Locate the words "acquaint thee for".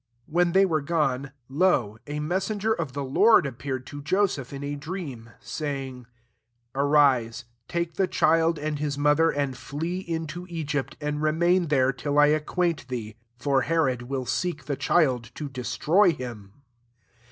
12.33-13.61